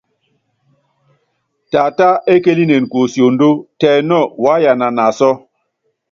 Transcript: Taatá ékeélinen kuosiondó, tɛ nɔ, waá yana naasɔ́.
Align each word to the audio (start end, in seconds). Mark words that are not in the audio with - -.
Taatá 1.71 2.07
ékeélinen 2.33 2.85
kuosiondó, 2.91 3.49
tɛ 3.79 3.89
nɔ, 4.09 4.19
waá 4.43 4.57
yana 4.63 4.87
naasɔ́. 4.95 5.33